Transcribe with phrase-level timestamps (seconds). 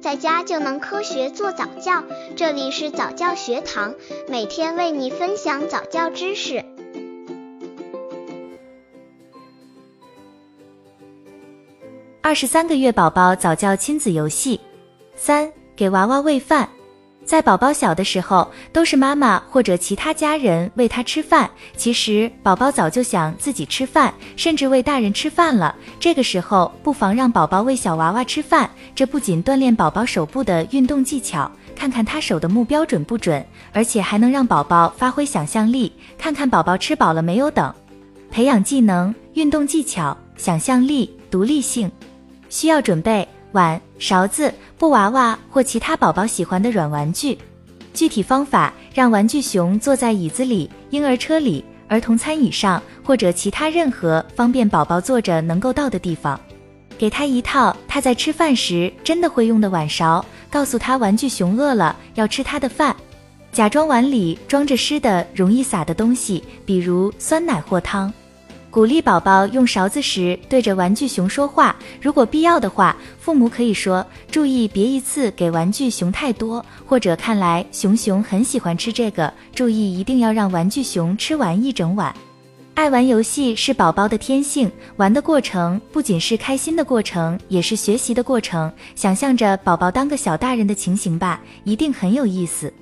[0.00, 2.02] 在家就能科学做早教。
[2.34, 3.94] 这里是早教学堂，
[4.28, 6.64] 每天为你分享早教知识。
[12.22, 14.58] 二十三个月宝宝早教亲子游戏
[15.16, 16.68] 三，给娃娃喂饭。
[17.30, 21.48] 在宝宝小的时候，都是妈妈或者其他家人喂他吃饭。
[21.76, 25.72] 其实宝宝早就想自己吃饭，甚至喂大人吃饭了。
[26.00, 28.68] 这个时候，不妨让宝宝喂小娃娃吃饭。
[28.96, 37.72] 这不仅锻炼宝宝手部的运动技巧，看看他手的目标准不准，而且还能让宝宝发挥想象力，看看宝宝吃饱了没有等。
[38.32, 41.88] 培养技能、运动技巧、想象力、独立性，
[42.48, 43.28] 需要准备。
[43.52, 47.36] 碗、勺子、布娃娃或其他宝宝喜欢的软玩具。
[47.92, 56.38] 具体方法：让玩具熊坐在椅子里、婴儿车里、儿童餐椅上或者其他任何方便宝宝坐着能够到的地方。
[56.96, 62.94] 给他一套他在吃饭时真的会用的碗勺，告诉他玩具熊饿了要吃他的饭。
[63.52, 68.12] 假装碗里装着湿的、容易洒的东西，比如酸奶或汤。
[68.70, 82.14] 鼓励宝宝用勺子时对着玩具熊说话，如果必要的话，父母可以说：“注意别一次给玩具熊太多。”或者“看来熊熊很喜欢吃这个，注意一定要让玩具熊吃完一整碗。”
[82.74, 88.72] 爱玩游戏是宝宝的天性，玩的过程不仅是开心的过程，也是学习的过程。
[88.94, 92.72] 想象着宝宝当个小大人的情形吧，一定很有意思。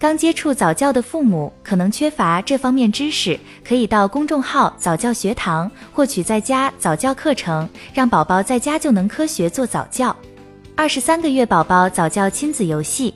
[0.00, 10.16] 刚接触早教的父母可能缺乏这方面知识，可以到公众号早教学堂获取在家早教课程，让宝宝在家就能科学做早教。
[10.74, 13.12] 二十三个月宝宝早教亲子游戏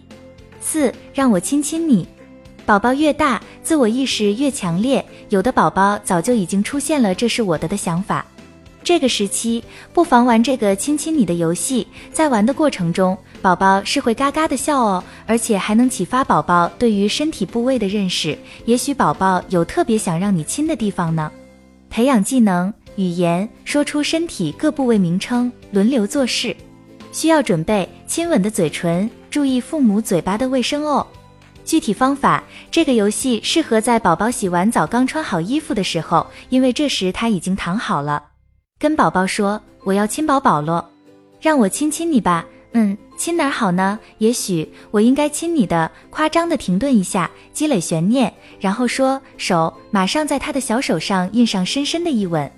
[0.61, 2.07] 四，让我亲亲你。
[2.67, 8.23] 宝宝越大，自我意识越强烈，有的宝宝早就已经出现了这是我的的想法。
[8.83, 18.39] 这个时期不妨玩这个亲亲你的游戏，在玩的过程中，宝宝是会嘎嘎的笑哦，而且还能启发宝宝对于身体部位的认识。
[18.65, 21.31] 也许宝宝有特别想让你亲的地方呢。
[21.91, 26.57] 培养技能语言，说出身体各部位名称，轮流做事。
[27.13, 31.07] 需要准备亲吻的嘴唇，注意父母嘴巴的卫生哦。
[31.67, 38.23] 具体方法，这个游戏适合在宝宝洗完澡刚穿好衣服的时候，因为这时他已经躺好了。
[38.79, 40.89] 跟宝宝说我要亲宝宝咯，
[41.43, 42.47] 让我亲亲你吧。
[42.77, 43.99] 嗯，亲哪儿好呢？
[44.19, 45.89] 也许我应该亲你的。
[46.11, 52.51] 夸张的停顿一下，积累悬念，然后说手，马上在他的小手上印上深深的一吻。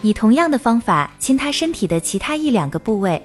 [0.00, 3.20] 以同样的方法亲他身体的其他一两个部位，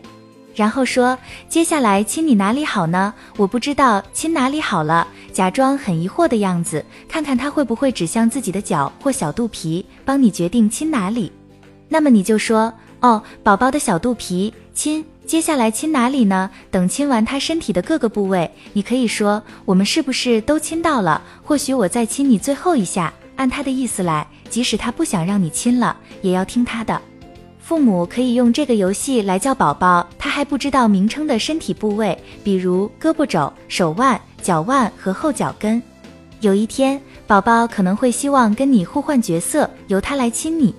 [0.54, 1.18] 然后说
[1.48, 3.14] 接下来亲你哪里好呢？
[3.38, 5.08] 我不知道亲哪里好了。
[5.32, 11.32] 假装很疑惑的样子，看看他会不会指向自己的脚或小肚皮，帮你决定亲哪里。
[11.88, 16.50] 那么你就说哦，宝宝的小肚皮亲，接下来亲哪里呢？
[16.70, 21.22] 等亲完他身体的各个部位，你可以说我们是不是都亲到了？
[21.42, 27.02] 或许我再亲你最后一下，按他的意思来，即使他不想让你亲了，也要听他的。
[27.58, 35.82] 父母可以用这个游戏来教宝宝他还不知道名称的身体部位，比如胳膊肘、手腕、脚腕和后脚跟。
[36.42, 40.76] 有一天，宝宝可能会希望跟你互换角色，由他来亲你。